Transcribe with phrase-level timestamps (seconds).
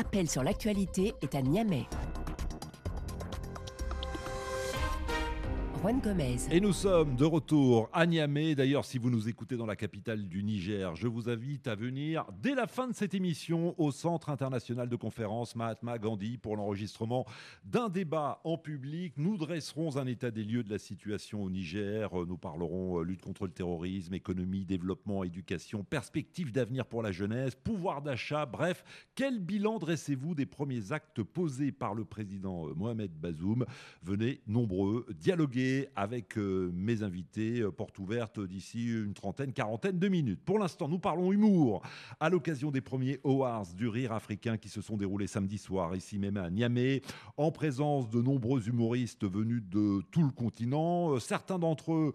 [0.00, 1.84] Appel sur l'actualité est à Niamey.
[6.52, 8.54] Et nous sommes de retour à Niamey.
[8.54, 12.26] D'ailleurs, si vous nous écoutez dans la capitale du Niger, je vous invite à venir
[12.40, 17.26] dès la fin de cette émission au Centre international de conférence Mahatma Gandhi pour l'enregistrement
[17.64, 19.14] d'un débat en public.
[19.16, 22.08] Nous dresserons un état des lieux de la situation au Niger.
[22.24, 27.56] Nous parlerons euh, lutte contre le terrorisme, économie, développement, éducation, perspectives d'avenir pour la jeunesse,
[27.56, 28.46] pouvoir d'achat.
[28.46, 28.84] Bref,
[29.16, 33.66] quel bilan dressez-vous des premiers actes posés par le président euh, Mohamed Bazoum?
[34.04, 40.08] Venez nombreux dialoguer avec euh, mes invités, euh, porte ouverte d'ici une trentaine, quarantaine de
[40.08, 40.40] minutes.
[40.44, 41.82] Pour l'instant, nous parlons humour
[42.20, 46.18] à l'occasion des premiers Awards du rire africain qui se sont déroulés samedi soir, ici
[46.18, 47.02] même à Niamey,
[47.36, 51.14] en présence de nombreux humoristes venus de tout le continent.
[51.14, 52.12] Euh, certains d'entre eux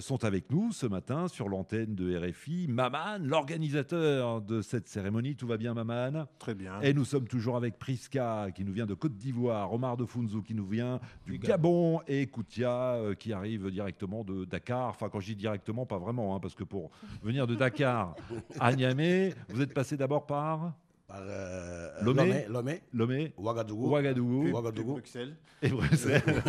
[0.00, 2.66] sont avec nous ce matin sur l'antenne de RFI.
[2.68, 6.26] Maman, l'organisateur de cette cérémonie, tout va bien Maman?
[6.38, 6.80] Très bien.
[6.80, 10.42] Et nous sommes toujours avec Priska qui nous vient de Côte d'Ivoire, Omar de Funzu
[10.42, 12.26] qui nous vient du Gabon et
[12.60, 14.88] euh, qui arrive directement de Dakar.
[14.88, 16.90] Enfin, quand je dis directement, pas vraiment, hein, parce que pour
[17.22, 18.14] venir de Dakar
[18.60, 20.72] à Niamey, vous êtes passé d'abord par
[21.14, 24.92] euh, Lomé, Lomé, Lomé, Ouagadougou, Ouagadougou, Ouagadougou.
[24.92, 25.36] Bruxelles.
[25.62, 26.22] et Bruxelles.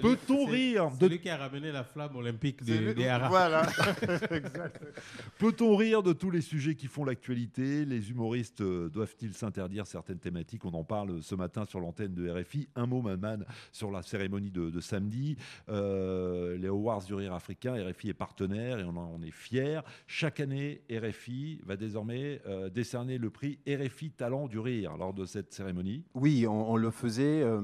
[0.00, 3.28] Peut-on rire de Celui qui a ramené la flamme olympique des, des Haras.
[3.28, 3.66] Voilà.
[5.38, 7.84] Peut-on rire de tous les sujets qui font l'actualité?
[7.84, 10.64] Les humoristes euh, doivent-ils s'interdire certaines thématiques?
[10.64, 12.68] On en parle ce matin sur l'antenne de RFI.
[12.76, 13.38] Un mot, Maman,
[13.72, 15.36] sur la cérémonie de, de samedi.
[15.68, 19.82] Euh, les Awards du rire africain, RFI est partenaire et on en on est fier.
[20.06, 22.11] Chaque année, RFI va désormais
[22.46, 26.04] euh, décerner le prix RFI Talent du rire lors de cette cérémonie.
[26.14, 27.60] Oui, on, on le faisait euh,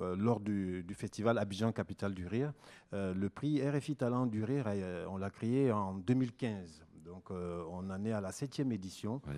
[0.00, 2.52] euh, lors du, du festival Abidjan Capitale du Rire.
[2.92, 4.66] Euh, le prix RFI Talent du Rire,
[5.08, 6.84] on l'a créé en 2015.
[7.04, 9.20] Donc on en est à la septième édition.
[9.26, 9.34] Oui.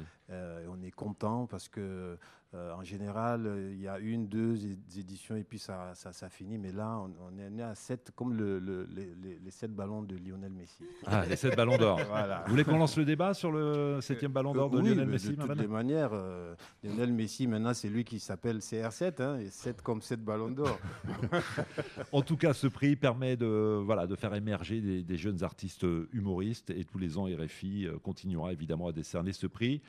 [0.69, 2.17] On est content parce que
[2.55, 4.57] euh, en général, euh, il y a une, deux
[4.97, 6.57] éditions et puis ça, ça, ça finit.
[6.57, 9.13] Mais là, on, on est né à sept, comme le, le- les,
[9.43, 10.85] les- sept ballons de Lionel Messi.
[11.07, 12.01] Ah, les sept ballons d'or.
[12.09, 12.43] Voilà.
[12.47, 15.31] Vous voulez qu'on lance le débat sur le septième ballon d'or de Oui, Lionel Messi
[15.31, 19.51] De toutes les manières, euh, Lionel Messi, maintenant, c'est lui qui s'appelle CR7, hein, et
[19.51, 20.79] 7 comme 7 ballons d'or.
[22.13, 25.87] En tout cas, ce prix permet de, voilà, de faire émerger des, des jeunes artistes
[26.13, 29.81] humoristes et tous les ans, RFI euh, continuera évidemment à décerner ce prix.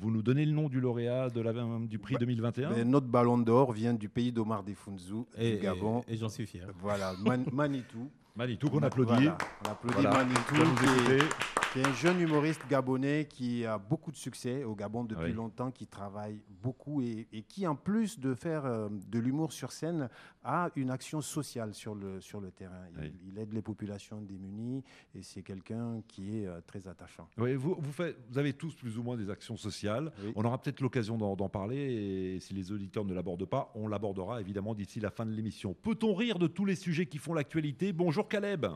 [0.00, 3.06] Vous nous donnez le nom du lauréat de la, du prix Bah, 2021 Mais notre
[3.06, 6.02] ballon d'or vient du pays d'Omar Defunzu, Et, du Gabon.
[6.08, 6.66] et- et j'en suis fier.
[6.80, 8.10] Voilà, Man- Manitou.
[8.34, 9.12] Manitou, qu'on applaudit.
[9.12, 10.24] Voilà, on applaudit Voilà.
[10.24, 11.61] Manitou, qui.
[11.72, 15.32] Qui est un jeune humoriste gabonais qui a beaucoup de succès au Gabon depuis Oui.
[15.32, 19.72] longtemps, qui travaille beaucoup et, et qui, en plus de faire euh, de l'humour sur
[19.72, 20.10] scène,
[20.44, 22.82] a une action sociale sur le, sur le terrain.
[22.94, 23.12] Il, Oui.
[23.26, 24.84] il aide les populations démunies
[25.14, 27.26] et c'est quelqu'un qui est euh, très attachant.
[27.38, 30.12] Oui, vous, vous, faites, vous avez tous plus ou moins des actions sociales.
[30.36, 34.42] On aura peut-être l'occasion d'en parler et si les auditeurs ne l'abordent pas, on l'abordera
[34.42, 35.72] évidemment d'ici la fin de l'émission.
[35.72, 37.94] Peut-on rire de tous les sujets qui font l'actualité?
[37.94, 38.66] Bonjour Caleb.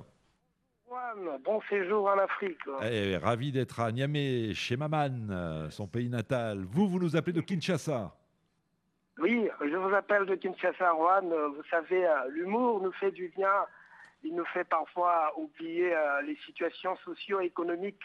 [1.44, 2.58] Bon séjour en Afrique.
[2.82, 6.64] Eh, ravi d'être à Niamey, chez Maman, euh, son pays natal.
[6.68, 8.14] Vous, vous nous appelez de Kinshasa.
[9.18, 11.32] Oui, je vous appelle de Kinshasa, Juan.
[11.32, 13.64] Euh, Vous savez, euh, l'humour nous fait du bien.
[14.24, 15.94] Il nous fait parfois oublier
[16.26, 18.02] les situations socio-économiques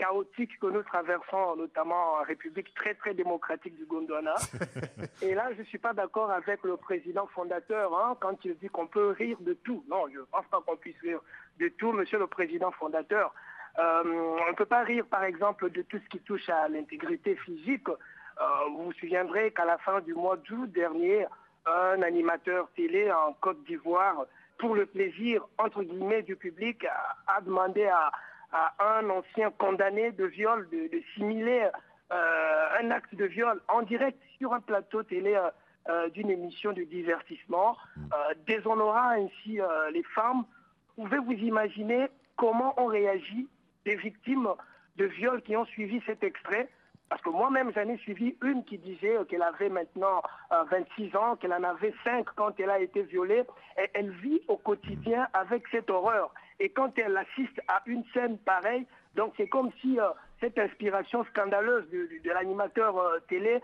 [0.00, 4.34] chaotiques que nous traversons, notamment en République très très démocratique du Gondwana.
[5.22, 8.68] Et là, je ne suis pas d'accord avec le président fondateur hein, quand il dit
[8.68, 9.84] qu'on peut rire de tout.
[9.88, 11.20] Non, je ne pense pas qu'on puisse rire
[11.60, 13.34] de tout, monsieur le président fondateur.
[13.78, 17.36] Euh, on ne peut pas rire, par exemple, de tout ce qui touche à l'intégrité
[17.36, 17.88] physique.
[17.88, 21.26] Euh, vous vous souviendrez qu'à la fin du mois d'août dernier,
[21.66, 24.24] un animateur télé en Côte d'Ivoire,
[24.58, 28.10] pour le plaisir, entre guillemets, du public, a, a demandé à,
[28.52, 31.68] à un ancien condamné de viol de, de simuler
[32.12, 35.38] euh, un acte de viol en direct sur un plateau télé
[36.14, 39.58] d'une émission de divertissement, euh, déshonorant ainsi
[39.92, 40.44] les femmes.
[41.00, 43.48] Pouvez vous imaginer comment ont réagi
[43.86, 44.48] des victimes
[44.96, 46.68] de viols qui ont suivi cet extrait?
[47.08, 51.16] Parce que moi-même, j'en ai suivi une qui disait euh, qu'elle avait maintenant euh, 26
[51.16, 53.44] ans, qu'elle en avait 5 quand elle a été violée.
[53.82, 56.34] Et elle vit au quotidien avec cette horreur.
[56.58, 61.24] Et quand elle assiste à une scène pareille, donc c'est comme si euh, cette inspiration
[61.24, 63.60] scandaleuse de, l'animateur euh, télé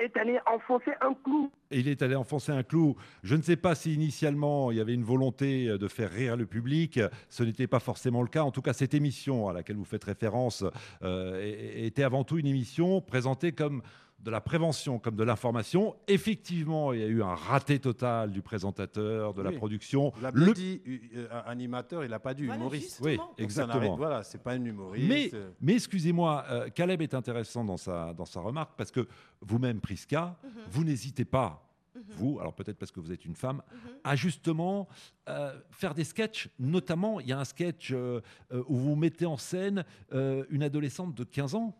[0.00, 2.96] est allée enfoncer un clou il est allé enfoncer un clou.
[3.22, 6.46] Je ne sais pas si initialement il y avait une volonté de faire rire le
[6.46, 6.98] public.
[7.28, 8.42] Ce n'était pas forcément le cas.
[8.42, 10.64] En tout cas, cette émission à laquelle vous faites référence
[11.02, 11.40] euh,
[11.76, 13.82] était avant tout une émission présentée comme
[14.22, 15.96] de la prévention comme de l'information.
[16.06, 20.12] Effectivement, il y a eu un raté total du présentateur, de la production.
[20.32, 20.82] Le dit
[21.14, 23.00] euh, animateur, il n'a pas dit humoriste.
[23.02, 23.96] Oui, exactement.
[23.96, 25.08] Voilà, c'est pas un humoriste.
[25.08, 25.30] Mais,
[25.60, 29.06] mais excusez-moi, euh, Caleb est intéressant dans sa, dans sa remarque parce que
[29.40, 30.50] vous-même, Priska, mhm.
[30.70, 32.02] vous n'hésitez pas mhm.
[32.16, 33.90] vous, alors peut-être parce que vous êtes une femme, mhm.
[34.04, 34.88] à justement
[35.28, 36.50] euh, faire des sketchs.
[36.58, 41.54] Notamment, il y a un sketch où vous mettez en scène une adolescente de 15
[41.54, 41.74] ans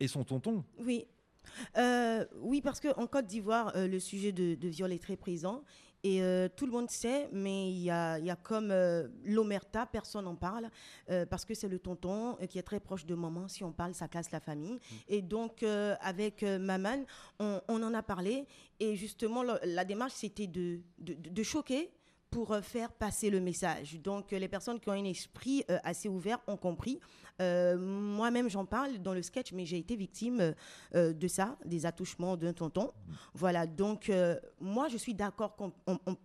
[0.00, 0.64] et son tonton.
[0.78, 1.06] Oui.
[1.76, 5.62] Euh, oui, parce qu'en Côte d'Ivoire, euh, le sujet de, viol est très présent.
[6.02, 8.72] Et euh, tout le monde sait, mais il y a, y a, comme
[9.24, 10.70] l'omerta, personne n'en parle,
[11.30, 13.48] parce que c'est le tonton qui est très proche de maman.
[13.48, 14.74] Si on parle, ça casse la famille.
[14.74, 14.94] Mmh.
[15.08, 15.64] Et donc,
[16.00, 17.04] avec Maman,
[17.40, 18.46] on, en a parlé.
[18.78, 21.90] Et justement, la, démarche, c'était de, de, de, choquer
[22.36, 23.98] pour faire passer le message.
[24.02, 27.00] Donc, les personnes qui ont un esprit assez ouvert ont compris.
[27.40, 30.54] Euh, moi-même, j'en parle dans le sketch, mais j'ai été victime
[30.94, 32.92] euh, de ça, des attouchements d'un tonton.
[33.34, 35.72] Voilà, donc euh, moi, je suis d'accord qu'on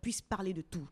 [0.01, 0.87] puisse parler de tout.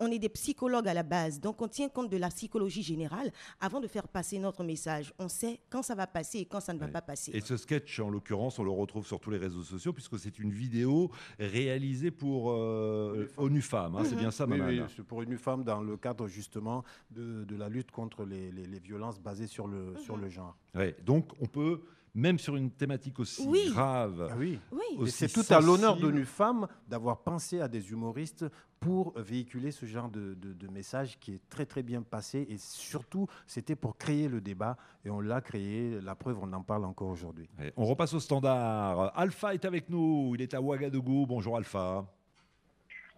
[0.00, 3.32] On, est des psychologues à la base, donc on tient compte de la psychologie générale
[3.60, 5.12] avant de faire passer notre message.
[5.18, 7.30] On sait quand ça va passer et quand ça ne va pas passer.
[7.34, 10.38] Et ce sketch, en l'occurrence, on le retrouve sur tous les réseaux sociaux, puisque c'est
[10.38, 13.96] une vidéo réalisée pour ONU Femmes.
[13.96, 17.68] Hein, C'est bien ça, Oui, oui pour ONU Femmes dans le cadre justement de, la
[17.68, 19.98] lutte contre les, les violences basées sur le, mhm.
[19.98, 20.56] sur le genre.
[20.74, 21.80] Ouais, donc on peut,
[22.14, 24.58] même sur une thématique aussi grave, ah oui.
[24.72, 25.10] oui.
[25.10, 28.44] c'est tout à l'honneur de nos femmes d'avoir pensé à des humoristes
[28.78, 33.26] pour véhiculer ce genre de, de, message qui est très très bien passé et surtout
[33.46, 37.08] c'était pour créer le débat et on l'a créé, la preuve on en parle encore
[37.08, 37.48] aujourd'hui.
[37.76, 39.16] On repasse au standard.
[39.16, 41.26] Alpha est avec nous, il est à Ouagadougou.
[41.26, 42.04] Bonjour Alpha.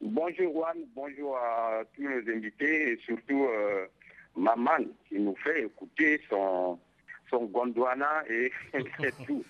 [0.01, 3.87] Bonjour Juan, bonjour à tous nos invités et surtout euh,
[4.37, 6.79] maman qui nous fait écouter son,
[7.31, 8.53] son Gondwana et,
[9.27, 9.45] tout.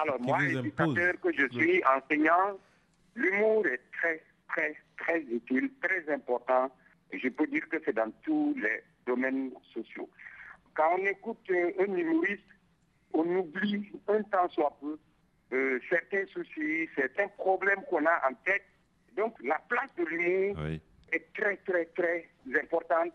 [0.00, 2.58] Alors moi, éducateur que je suis, enseignant,
[3.14, 6.70] l'humour est très, très, très utile, très important.
[7.12, 10.08] Et je peux dire que c'est dans tous les domaines sociaux.
[10.74, 12.42] Quand on écoute euh, un humoriste,
[13.14, 14.98] on oublie un temps soit peu
[15.52, 18.64] euh, certains soucis, certains problèmes qu'on a en tête.
[19.16, 20.56] Donc la place de l'humour
[21.12, 22.28] est très, très, très
[22.60, 23.12] importante.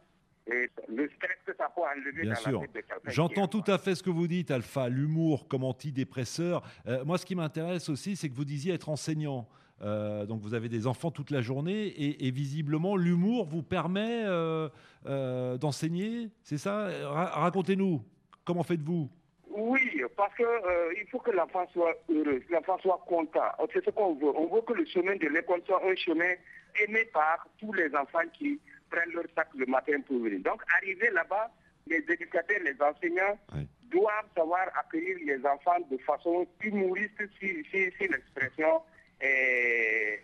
[0.48, 2.64] Le stress que ça peut enlever Bien sûr.
[3.06, 6.64] J'entends tout à fait ce que vous dites, Alpha, l'humour comme antidépresseur.
[6.88, 9.48] Euh, moi, ce qui m'intéresse aussi, c'est que vous disiez être enseignant.
[9.82, 14.70] Euh, donc vous avez des enfants toute la journée et, visiblement l'humour vous permet euh,
[15.58, 16.90] d'enseigner, c'est ça?
[17.10, 18.04] Racontez-nous,
[18.44, 19.10] comment faites-vous?
[19.54, 20.46] Oui, parce qu'il
[20.98, 23.52] il faut que l'enfant soit heureux, l'enfant soit content.
[23.74, 24.32] C'est ce qu'on veut.
[24.36, 26.34] On veut que le chemin de l'école soit un chemin
[26.80, 28.60] aimé par tous les enfants qui
[28.90, 30.40] prennent leur sac le matin pour venir.
[30.42, 31.52] Donc, arriver là-bas,
[31.88, 33.38] les éducateurs, les enseignants
[33.92, 38.82] doivent savoir accueillir les enfants de façon humoriste si, si, l'expression
[39.20, 40.22] est,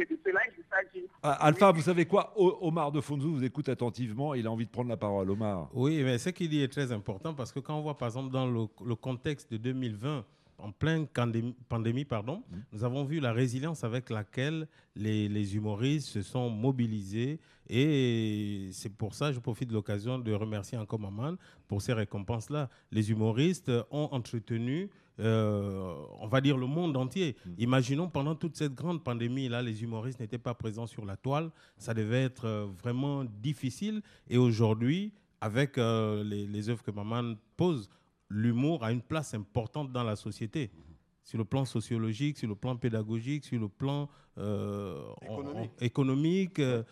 [0.00, 1.06] c'est de cela qu'il s'agit.
[1.22, 2.32] Ah, Alpha, vous savez quoi?
[2.36, 4.34] Omar de Fonzou vous écoute attentivement.
[4.34, 5.30] Il a envie de prendre la parole.
[5.30, 5.68] Omar.
[5.74, 8.30] Oui, mais ce qu'il dit est très important parce que quand on voit, par exemple,
[8.30, 10.24] dans le, le contexte de 2020,
[10.62, 11.06] en pleine
[11.68, 12.56] pandémie, pardon, mmh.
[12.72, 17.40] nous avons vu la résilience avec laquelle les, humoristes se sont mobilisés.
[17.68, 21.34] Et c'est pour ça, je profite de l'occasion de remercier encore Maman
[21.68, 22.68] pour ces récompenses-là.
[22.90, 24.90] Les humoristes ont entretenu,
[25.20, 27.36] euh, on va dire, le monde entier.
[27.44, 27.50] Mmh.
[27.58, 31.50] Imaginons pendant toute cette grande pandémie-là, les humoristes n'étaient pas présents sur la toile.
[31.78, 34.02] Ça devait être euh, vraiment difficile.
[34.28, 37.88] Et aujourd'hui, avec euh, les, les œuvres que Maman pose,
[38.30, 40.70] l'humour a une place importante dans la société.
[41.22, 44.08] Sur le plan sociologique, sur le plan pédagogique, sur le plan
[44.38, 44.96] euh,
[45.80, 46.58] économique.
[46.58, 46.82] Euh,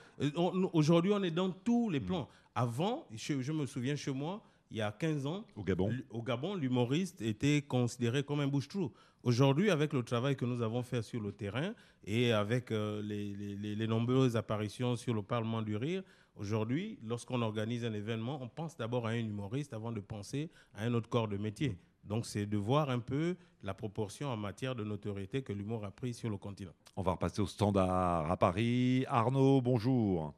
[0.72, 2.28] aujourd'hui, on est dans tous les plans.
[2.54, 6.54] Avant, je, me souviens chez moi, il y a 15 ans, au Gabon, au Gabon
[6.56, 8.92] l'humoriste était considéré comme un bouche-trou.
[9.22, 11.72] Aujourd'hui, avec le travail que nous avons fait sur le terrain
[12.04, 13.34] et avec euh, les,
[13.74, 16.02] les, nombreuses apparitions sur le Parlement du Rire,
[16.38, 20.84] Aujourd'hui, lorsqu'on organise un événement, on pense d'abord à un humoriste avant de penser à
[20.84, 21.76] un autre corps de métier.
[22.04, 25.90] Donc, c'est de voir un peu la proportion en matière de notoriété que l'humour a
[25.90, 26.70] pris sur le continent.
[26.96, 29.04] On va repasser au standard à Paris.
[29.08, 30.32] Arnaud, bonjour.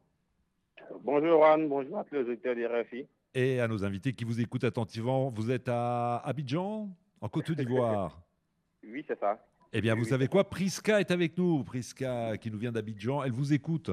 [1.04, 3.07] Bonjour Anne, bonjour à tous les auditeurs des RFI.
[3.35, 5.28] Et à nos invités qui vous écoutent attentivement.
[5.28, 6.88] Vous êtes à Abidjan,
[7.21, 8.23] en Côte d'Ivoire
[8.83, 9.38] Oui, c'est ça.
[9.71, 10.49] Eh bien, vous savez quoi?
[10.49, 11.62] Priska est avec nous.
[11.62, 13.90] Priska, qui nous vient d'Abidjan, elle vous écoute.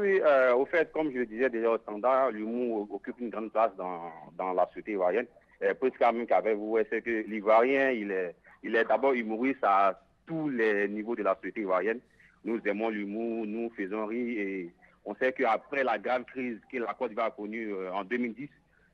[0.00, 0.20] Oui.
[0.22, 3.74] Euh, au fait, comme je le disais déjà au standard, l'humour occupe une grande place
[3.76, 5.26] dans, dans la société ivoirienne.
[5.60, 10.00] Et plus même qu'avec vous, c'est que l'Ivoirien, il est, il est d'abord humoriste à
[10.26, 12.00] tous les niveaux de la société ivoirienne.
[12.44, 14.70] Nous aimons l'humour, nous faisons rire et
[15.04, 18.48] on sait qu'après la grave crise que la Côte d'Ivoire a connue euh, en 2010,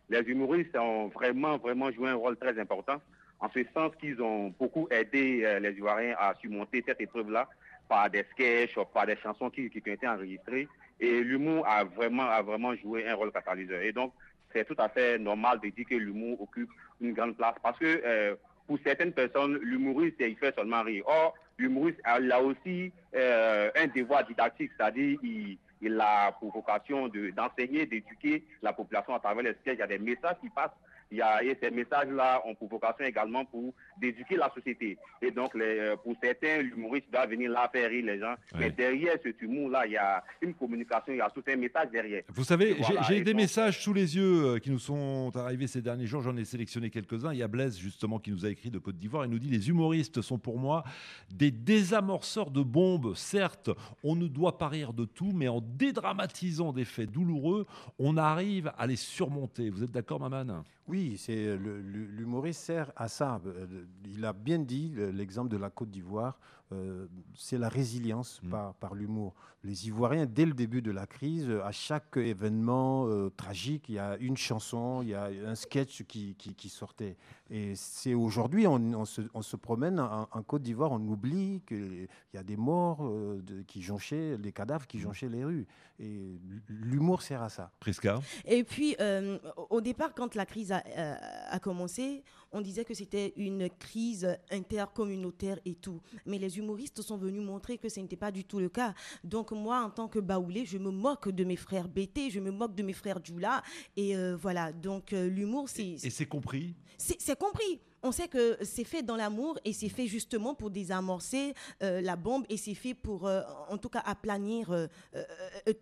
[0.09, 3.01] les humoristes ont vraiment, vraiment joué un rôle très important,
[3.41, 7.49] en ce sens qu'ils ont beaucoup aidé euh, les Ivoiriens à surmonter cette épreuve-là
[7.89, 10.69] par des sketchs, par des chansons qui, qui ont été enregistrées.
[11.01, 13.83] Et l'humour a vraiment, a vraiment joué un rôle catalyseur.
[13.83, 14.13] Et donc,
[14.53, 16.71] c'est tout à fait normal de dire que l'humour occupe
[17.01, 18.35] une grande place parce que euh,
[18.67, 21.05] pour certaines personnes, l'humoriste, il fait seulement rire.
[21.07, 27.31] Or, l'humoriste a, aussi euh, un devoir didactique, c'est-à-dire il, il a pour vocation de-
[27.31, 29.75] d'enseigner, d'éduquer la population à travers les sketchs.
[29.75, 30.71] Il y a des messages qui passent.
[31.11, 34.99] Il y a, et ces messages-là ont pour vocation également pour d'éduquer la société.
[35.23, 38.35] Et donc, les, euh, pour certains, l'humoriste doit venir là faire rire les gens.
[38.59, 41.91] Mais derrière ce humour-là, il y a une communication, il y a tout un message
[41.91, 42.23] derrière.
[42.29, 45.67] Vous savez, voilà, j'ai des donc- messages sous les yeux euh, qui nous sont arrivés
[45.67, 46.23] ces derniers jours.
[46.23, 47.33] J'en ai sélectionné quelques-uns.
[47.33, 49.25] Il y a Blaise, justement, qui nous a écrit de Côte d'Ivoire.
[49.25, 50.85] Il nous dit Les humoristes sont pour moi
[51.33, 53.15] des désamorceurs de bombes.
[53.15, 53.71] Certes,
[54.03, 57.67] on ne doit pas rire de tout, mais en dédramatisant des faits douloureux,
[57.99, 59.71] on arrive à les surmonter.
[59.71, 60.65] Vous êtes d'accord, Maman?
[60.87, 63.41] Oui, c'est l'humoriste sert à ça.
[63.85, 66.39] Euh, Il a bien dit le- l'exemple de la Côte d'Ivoire.
[66.73, 68.49] euh, c'est la résilience Mm.
[68.49, 69.35] par, par l'humour.
[69.63, 73.99] Les Ivoiriens, dès le début de la crise, à chaque événement euh, tragique, il y
[73.99, 77.17] a une chanson, il y a un sketch qui, qui- qui sortait.
[77.51, 81.61] Et c'est aujourd'hui, on, on se, on se promène en, en Côte d'Ivoire, on oublie
[81.69, 85.67] qu'il y a des morts euh, de- qui jonchaient, des cadavres qui jonchaient les rues.
[86.01, 87.71] Et l'humour sert à ça.
[87.81, 89.39] Prisca Et puis, euh,
[89.71, 91.15] au départ, quand la crise a, euh,
[91.51, 96.01] a commencé, on disait que c'était une crise intercommunautaire et tout.
[96.27, 98.95] Mais les humoristes sont venus montrer que ce n'était pas du tout le cas.
[99.23, 102.51] Donc, moi, en tant que baoulé, je me moque de mes frères BT, je me
[102.51, 103.63] moque de mes frères Djoula.
[103.97, 106.75] Et euh, voilà, donc euh, l'humour, c'est Et c'est compris?
[106.97, 107.81] C'est c'est compris.
[108.03, 112.17] On sait que c'est fait dans l'amour et c'est fait justement pour désamorcer euh, la
[112.17, 114.87] bombe et c'est fait pour, euh, en tout cas, aplanir euh,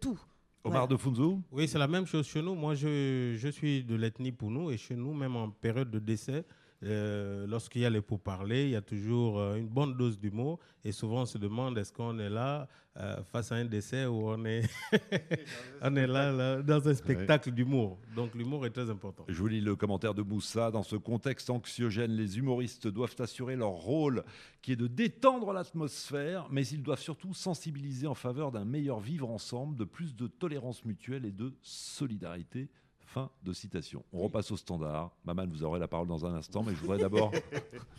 [0.01, 0.19] tout.
[0.65, 0.87] Omar Voilà.
[0.87, 2.55] de Funzo Oui, c'est la même chose chez nous.
[2.55, 6.45] Moi, je, je suis de l'ethnie Pounou et chez nous, même en période de décès,
[6.85, 10.59] euh, lorsqu'il y a les pourparlers, il y a toujours euh, une bonne dose d'humour
[10.85, 12.67] et souvent on se demande est-ce qu'on est là
[12.99, 14.69] euh, face à un décès ou on est,
[15.83, 17.99] on est là, là, dans un spectacle d'humour.
[18.17, 19.25] Donc l'humour est très important.
[19.29, 20.71] Je vous lis le commentaire de Moussa.
[20.73, 24.25] Dans ce contexte anxiogène, les humoristes doivent assurer leur rôle
[24.61, 29.31] qui est de détendre l'atmosphère, mais ils doivent surtout sensibiliser en faveur d'un meilleur vivre
[29.31, 32.69] ensemble, de plus de tolérance mutuelle et de solidarité.
[33.13, 34.03] Fin de citation.
[34.11, 35.11] On repasse au standard.
[35.27, 37.31] Maman, vous aurez la parole dans un instant, mais je voudrais d'abord,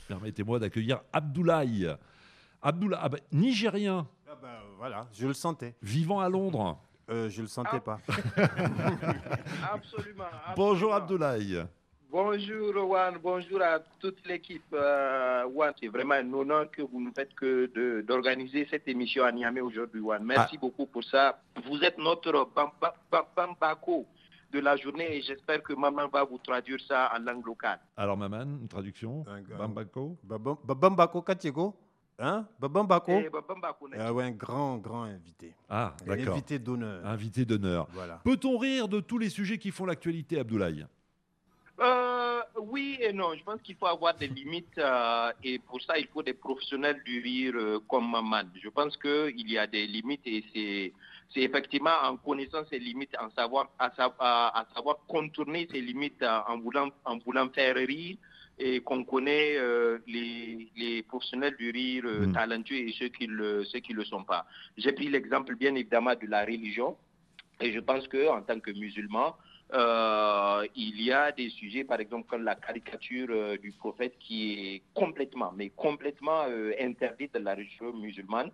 [0.07, 1.87] permettez-moi d'accueillir Abdoulaye.
[2.61, 5.75] Abdoulaye, ah ben, Nigérien, Ah ben, voilà, je le sentais.
[5.83, 6.79] vivant à Londres.
[7.11, 7.99] Euh, je le sentais pas.
[9.71, 10.23] Absolument.
[10.55, 10.93] Bonjour.
[10.95, 11.63] Abdoulaye.
[12.09, 14.63] Bonjour Juan, bonjour à toute l'équipe.
[14.73, 19.23] Euh, Juan, c'est vraiment un honneur que vous nous faites que de- d'organiser cette émission
[19.25, 20.23] à Niamey aujourd'hui, Juan.
[20.23, 21.39] Merci beaucoup pour ça.
[21.67, 24.05] Vous êtes notre bamba- ba- bambako
[24.53, 27.79] de la journée et j'espère que maman va vous traduire ça en langue locale.
[27.97, 29.25] Alors Maman, une traduction?
[29.57, 30.17] Bambako?
[30.23, 31.75] Babam Babam Bako Katiego
[32.19, 32.45] Hein?
[32.59, 35.55] Babam Bako Eh, bambako, Ah ouais, un grand, grand invité.
[35.67, 36.33] Ah, Un d'accord.
[36.35, 37.03] Invité d'honneur.
[37.05, 37.87] Invité d'honneur.
[37.91, 38.21] Voilà.
[38.23, 40.85] Peut-on rire de tous les sujets qui font l'actualité, Abdoulaye?
[42.69, 43.33] Oui et non.
[43.35, 47.01] Je pense qu'il faut avoir des limites euh, et pour ça, il faut des professionnels
[47.03, 48.43] du rire euh, comme Maman.
[48.61, 50.93] Je pense qu'il y a des limites et c'est,
[51.33, 55.81] c'est effectivement en connaissant ces limites, en savoir, à, sa- à- à savoir contourner ces
[55.81, 58.17] limites euh, en, voulant, en voulant faire rire
[58.59, 62.33] et qu'on connaît euh, les, les professionnels du rire euh, Mm.
[62.33, 64.45] talentueux et ceux qui le, ceux qui le sont pas.
[64.77, 66.95] J'ai pris l'exemple bien évidemment de la religion
[67.59, 69.35] et je pense que en tant que musulman,
[69.73, 74.75] euh, il y a des sujets, par exemple, comme la caricature euh, du prophète qui
[74.75, 78.51] est complètement, mais complètement euh, interdite de la religion musulmane.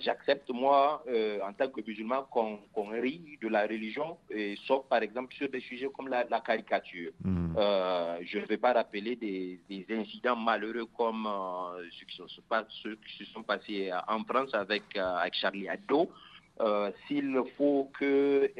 [0.00, 1.04] J'accepte, moi,
[1.46, 5.60] en tant que musulman, qu'on rit de la religion, et, sauf, par exemple, sur des
[5.60, 7.12] sujets comme la, la caricature.
[7.58, 11.28] Euh, je ne vais pas rappeler des, des incidents malheureux comme
[11.90, 16.10] ceux, qui se sont passés en France avec, avec Charlie Hebdo.
[16.60, 18.50] Euh, S'il faut qu'il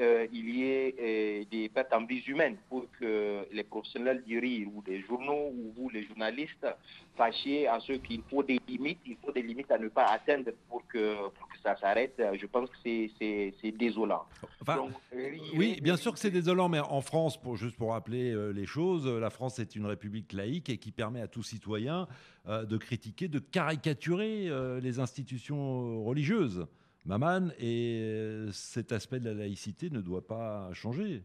[0.57, 4.83] y ait euh, des pertes en vies humaines pour que les professionnels du rire ou
[4.87, 6.67] les journaux ou vous, les journalistes,
[7.19, 10.51] sachiez à ceux qu'il faut des limites, il faut des limites à ne pas atteindre
[10.69, 14.25] pour que, pour que ça s'arrête, je pense que c'est- désolant.
[14.63, 17.91] Enfin, Donc, rire- oui, bien sûr que c'est désolant, mais en France, pour, juste pour
[17.93, 21.29] rappeler euh, les choses, euh, la France est une république laïque et qui permet à
[21.29, 22.09] tout citoyen
[22.49, 26.67] euh, de critiquer, de caricaturer euh, les institutions euh, religieuses.
[27.05, 31.25] Maman, et euh, cet aspect de la laïcité ne doit pas changer.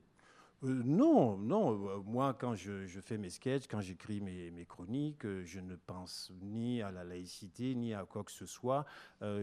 [0.63, 1.87] Euh, non, non.
[1.87, 6.81] Euh, moi, quand je, fais mes sketchs, quand j'écris mes, chroniques, je ne pense ni
[6.81, 8.85] à la laïcité, ni à quoi que ce soit.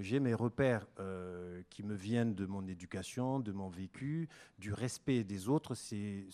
[0.01, 0.89] J'ai mes repères
[1.71, 5.77] qui me viennent de mon éducation, de mon vécu, du respect des autres.
[5.77, 6.27] C'est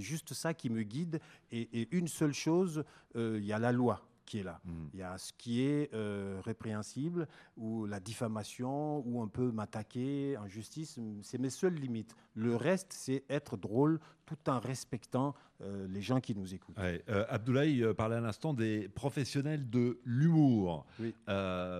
[0.00, 1.20] juste ça qui me guide.
[1.52, 2.82] et une seule chose,
[3.14, 4.60] il y a la loi qui est là.
[4.64, 4.86] Mm.
[4.92, 10.36] Il y a ce qui est euh, répréhensible, ou la diffamation, où on peut m'attaquer
[10.38, 10.98] en justice.
[11.22, 12.14] C'est mes seules limites.
[12.34, 16.76] Le reste, c'est être drôle tout en respectant euh, les gens qui nous écoutent.
[16.78, 20.84] Euh, Abdoulaye euh, parlait à l'instant des professionnels de l'humour.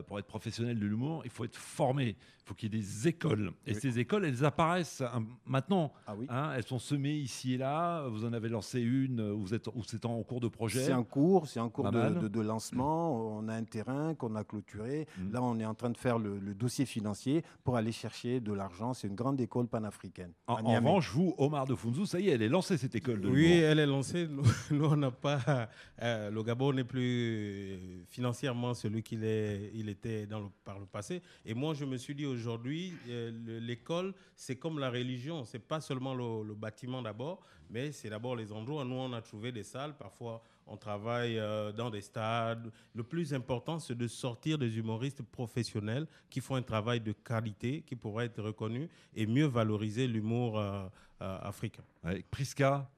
[0.06, 2.16] pour être professionnel de l'humour, il faut être formé.
[2.44, 3.52] Il faut qu'il y ait des écoles.
[3.66, 5.92] Et ces écoles, elles apparaissent hein, maintenant.
[6.06, 8.06] Ah hein, elles sont semées ici et là.
[8.08, 11.04] Vous en avez lancé une vous êtes, ou c'est en cours de projet C'est en
[11.04, 13.38] cours, c'est en cours de, de, lancement.
[13.38, 15.08] On a un terrain qu'on a clôturé.
[15.16, 15.32] Mm.
[15.32, 18.92] Là, on est en train de faire le, dossier financier pour aller chercher de l'argent.
[18.92, 20.32] C'est une grande école panafricaine.
[20.46, 23.20] En, en revanche, vous, Omar de Funzu, ça y est, elle est lancée cette école
[23.20, 24.26] de Oui, elle est lancée.
[24.70, 25.68] Nous, on n'a pas.
[26.02, 31.22] Euh, le Gabon n'est plus financièrement celui qu'il il était dans le, par le passé.
[31.46, 35.44] Et moi, je me suis dit aujourd'hui, euh, l'école, c'est comme la religion.
[35.44, 38.84] C'est pas seulement le, bâtiment d'abord, mais c'est d'abord les endroits.
[38.84, 39.94] Nous, on a trouvé des salles.
[39.96, 42.72] Parfois, on travaille euh, dans des stades.
[42.96, 47.84] Le plus important, c'est de sortir des humoristes professionnels qui font un travail de qualité,
[47.86, 50.60] qui pourraient être reconnus et mieux valoriser l'humour
[51.42, 51.84] africain.
[52.02, 52.90] Avec Prisca,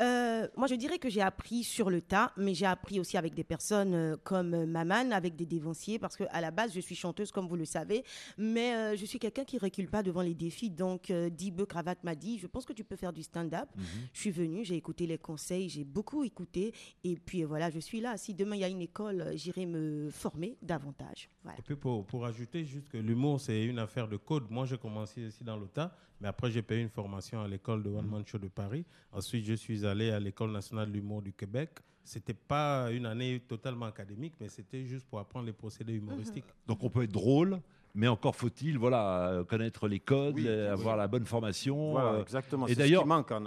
[0.00, 3.34] euh, moi, je dirais que j'ai appris sur le tas, mais j'ai appris aussi avec
[3.34, 7.30] des personnes euh, comme Maman, avec des dévanciers, parce qu'à la base, je suis chanteuse,
[7.30, 8.04] comme vous le savez,
[8.38, 10.70] mais euh, je suis quelqu'un qui recule pas devant les défis.
[10.70, 13.68] Donc, Dibe Cravate m'a dit, je pense que tu peux faire du stand-up.
[13.76, 13.84] Mhm.
[14.12, 18.00] Je suis venue, j'ai écouté les conseils, j'ai beaucoup écouté, et puis voilà, je suis
[18.00, 18.16] là.
[18.16, 21.28] Si demain il y a une école, j'irai me former davantage.
[21.58, 24.50] Et puis pour, pour ajouter juste que l'humour, c'est une affaire de code.
[24.50, 27.88] Moi, j'ai commencé ici dans l'OTA, mais après, j'ai payé une formation à l'école de
[27.88, 28.84] One Man Show de Paris.
[29.12, 31.70] Ensuite, je suis allé à l'école nationale de l'humour du Québec.
[32.04, 36.44] C'était pas une année totalement académique, mais c'était juste pour apprendre les procédés humoristiques.
[36.66, 37.60] Donc, on peut être drôle,
[37.94, 41.98] mais encore faut-il voilà, connaître les codes, avoir la bonne formation.
[41.98, 42.66] Euh, exactement.
[42.66, 43.06] Et d'ailleurs,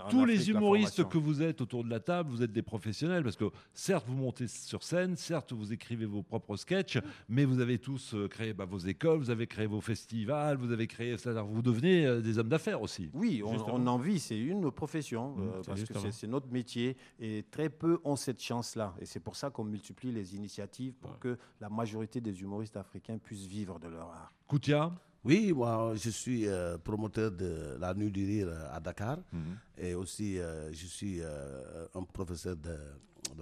[0.09, 3.35] tous les humoristes que vous êtes autour de la table, vous êtes des professionnels parce
[3.35, 7.77] que certes, vous montez sur scène, certes, vous écrivez vos propres sketchs, mais vous avez
[7.77, 11.15] tous euh, créé bah, vos écoles, vous avez créé vos festivals, vous avez créé.
[11.15, 13.09] Vous devenez euh, des hommes d'affaires aussi.
[13.13, 17.69] Oui, on, en vit, c'est une profession, mmh, parce que c'est notre métier et très
[17.69, 18.93] peu ont cette chance-là.
[18.99, 23.17] Et c'est pour ça qu'on multiplie les initiatives pour que la majorité des humoristes africains
[23.17, 24.32] puissent vivre de leur art.
[24.53, 24.91] Koutia
[25.25, 29.17] oui, moi, je suis euh, promoteur de la Nuit du Rire à Dakar.
[29.31, 29.57] Mhm.
[29.77, 32.75] Et aussi, euh, je suis euh, un professeur de,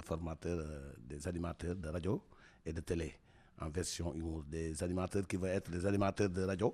[0.05, 0.63] formateur
[1.09, 2.21] des animateurs de radio
[2.63, 3.15] et de télé
[3.59, 4.43] en version humour.
[4.47, 6.73] Des animateurs qui vont être des animateurs de radio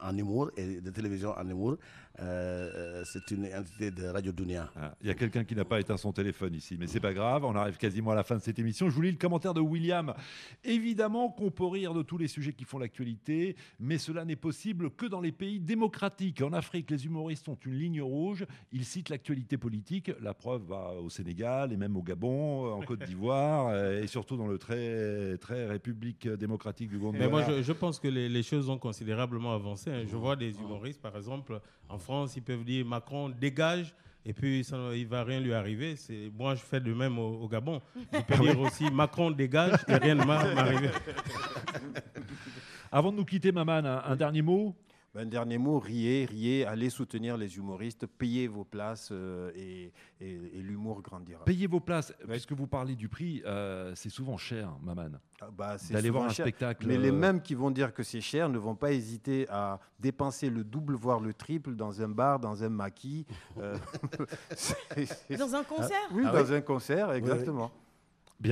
[0.00, 1.76] en humour et de télévision en humour.
[2.20, 4.70] Euh, euh, c'est une entité de Radio Dunia.
[4.76, 7.12] Ah, il y a quelqu'un qui n'a pas éteint son téléphone ici, mais c'est pas
[7.12, 7.44] grave.
[7.44, 8.88] On arrive quasiment à la fin de cette émission.
[8.88, 10.14] Je vous lis le commentaire de William.
[10.62, 14.90] Évidemment qu'on peut rire de tous les sujets qui font l'actualité, mais cela n'est possible
[14.90, 16.40] que dans les pays démocratiques.
[16.42, 18.46] En Afrique, les humoristes ont une ligne rouge.
[18.70, 20.12] Ils citent l'actualité politique.
[20.20, 24.36] La preuve va au Sénégal et même au Gabon, en Côte d'Ivoire euh, et surtout
[24.36, 27.24] dans le très, très République démocratique du Gondwana.
[27.24, 29.90] Mais moi, je, pense que les, les, choses ont considérablement avancé.
[29.90, 30.04] Hein.
[30.06, 33.94] Je vois des humoristes, par exemple, en France, ils peuvent dire Macron dégage.
[34.26, 35.96] Et puis, ça, il ne va rien lui arriver.
[36.38, 37.80] Moi, je fais de même au, Gabon.
[38.12, 40.90] Je peux dire aussi Macron dégage et rien ne va m'arriver.
[42.92, 44.74] Avant de nous quitter, Maman, un dernier mot
[45.16, 51.02] un dernier mot, riez, riez, allez soutenir les humoristes, payez vos places euh, et, l'humour
[51.02, 51.44] grandira.
[51.44, 55.10] Payez vos places, puisque vous parlez du prix, euh, c'est souvent cher, Maman.
[55.40, 56.86] Ah bah, D'aller voir un spectacle.
[56.86, 59.78] Mais les euh, mêmes qui vont dire que c'est cher ne vont pas hésiter à
[60.00, 63.26] dépenser le double, voire le triple dans un bar, dans un maquis.
[63.56, 67.70] dans un concert Oui, ah dans un concert, exactement.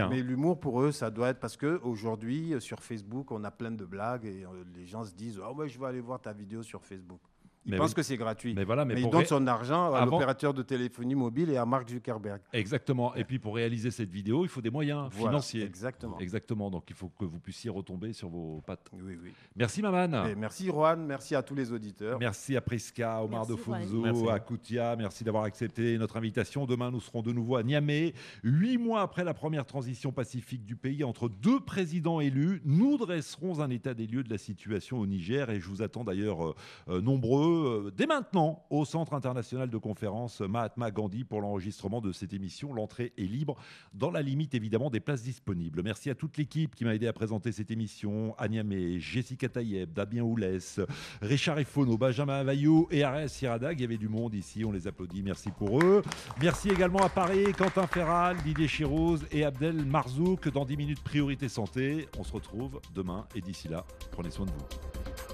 [0.08, 3.72] Mais l'humour pour eux, ça doit être parce que aujourd'hui sur Facebook, on a plein
[3.72, 6.32] de blagues et euh, les gens se disent "Oh ouais, je vais aller voir ta
[6.32, 7.20] vidéo sur Facebook."
[7.64, 8.54] Il pense que c'est gratuit.
[8.54, 11.88] Mais, voilà, mais, il donne son argent à l'opérateur de téléphonie mobile et à Mark
[11.88, 12.40] Zuckerberg.
[12.52, 13.14] Exactement.
[13.14, 15.62] Et puis pour réaliser cette vidéo, il faut des moyens financiers.
[15.62, 16.18] Exactement.
[16.18, 16.70] Exactement.
[16.70, 18.90] Donc il faut que vous puissiez retomber sur vos pattes.
[18.92, 19.32] Oui, oui.
[19.56, 20.26] Merci Maman.
[20.36, 21.04] merci Juan.
[21.06, 22.18] Merci à tous les auditeurs.
[22.18, 24.96] Merci à Priska, Omar de Funzo, à Koutia.
[24.96, 26.66] Merci d'avoir accepté notre invitation.
[26.66, 28.14] Demain, nous serons de nouveau à Niamey.
[28.42, 33.60] Huit mois après la première transition pacifique du pays entre deux présidents élus, nous dresserons
[33.60, 36.54] un état des lieux de la situation au Niger et je vous attends d'ailleurs euh,
[36.88, 42.12] euh, nombreux euh, dès maintenant au Centre international de conférence Mahatma Gandhi pour l'enregistrement de
[42.12, 42.72] cette émission.
[42.72, 43.56] L'entrée est libre,
[43.94, 45.82] dans la limite évidemment des places disponibles.
[45.82, 48.34] Merci à toute l'équipe qui m'a aidé à présenter cette émission.
[48.38, 50.80] Agnamé, Jessica Tayeb, Damien Oulès,
[51.20, 53.78] Richard Efono, Benjamin Availlou et Arès Siradag.
[53.78, 55.22] Il y avait du monde ici, on les applaudit.
[55.22, 56.02] Merci pour eux.
[56.40, 61.48] Merci également à Paris, Quentin Ferral, Didier Chirouz et Abdel Marzouk dans 10 minutes Priorité
[61.48, 62.08] Santé.
[62.18, 65.31] On se retrouve demain et d'ici là, prenez soin de vous.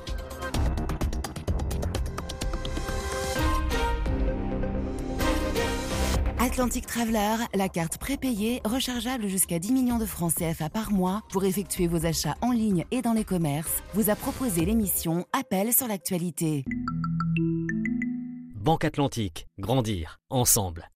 [6.59, 11.45] Atlantic Traveler, la carte prépayée, rechargeable jusqu'à 10 millions de francs CFA par mois pour
[11.45, 15.87] effectuer vos achats en ligne et dans les commerces, vous a proposé l'émission Appel sur
[15.87, 16.65] l'actualité.
[18.57, 20.91] Banque Atlantique, grandir ensemble.